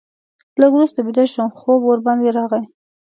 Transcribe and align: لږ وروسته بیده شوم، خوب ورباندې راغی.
لږ 0.59 0.71
وروسته 0.75 0.99
بیده 1.05 1.25
شوم، 1.31 1.49
خوب 1.59 1.79
ورباندې 1.83 2.29
راغی. 2.37 2.63